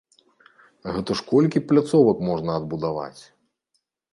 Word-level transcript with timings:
Гэта 0.95 1.11
ж 1.19 1.27
колькі 1.31 1.63
пляцовак 1.73 2.25
можна 2.31 2.51
адбудаваць! 2.63 3.21